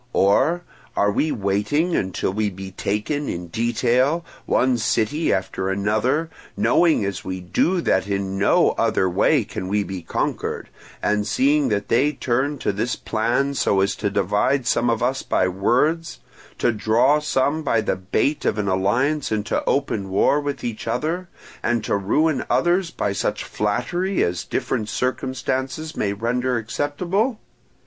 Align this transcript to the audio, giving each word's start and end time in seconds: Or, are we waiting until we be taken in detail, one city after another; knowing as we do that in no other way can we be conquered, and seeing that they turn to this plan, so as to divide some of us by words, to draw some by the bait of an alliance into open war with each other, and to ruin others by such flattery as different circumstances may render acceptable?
Or, 0.13 0.63
are 0.97 1.11
we 1.11 1.31
waiting 1.31 1.95
until 1.95 2.33
we 2.33 2.49
be 2.49 2.71
taken 2.71 3.29
in 3.29 3.49
detail, 3.49 4.25
one 4.47 4.79
city 4.79 5.31
after 5.31 5.69
another; 5.69 6.31
knowing 6.57 7.05
as 7.05 7.23
we 7.23 7.39
do 7.39 7.81
that 7.81 8.07
in 8.07 8.39
no 8.39 8.71
other 8.79 9.07
way 9.07 9.43
can 9.43 9.67
we 9.67 9.83
be 9.83 10.01
conquered, 10.01 10.69
and 11.03 11.27
seeing 11.27 11.69
that 11.69 11.87
they 11.87 12.13
turn 12.13 12.57
to 12.57 12.71
this 12.71 12.95
plan, 12.95 13.53
so 13.53 13.79
as 13.81 13.95
to 13.97 14.09
divide 14.09 14.65
some 14.65 14.89
of 14.89 15.03
us 15.03 15.21
by 15.21 15.47
words, 15.47 16.19
to 16.57 16.71
draw 16.71 17.19
some 17.19 17.61
by 17.61 17.79
the 17.79 17.95
bait 17.95 18.43
of 18.43 18.57
an 18.57 18.67
alliance 18.67 19.31
into 19.31 19.63
open 19.65 20.09
war 20.09 20.39
with 20.41 20.63
each 20.63 20.87
other, 20.87 21.29
and 21.61 21.83
to 21.83 21.95
ruin 21.95 22.43
others 22.49 22.89
by 22.89 23.13
such 23.13 23.43
flattery 23.43 24.23
as 24.23 24.43
different 24.45 24.89
circumstances 24.89 25.95
may 25.95 26.11
render 26.11 26.57
acceptable? 26.57 27.39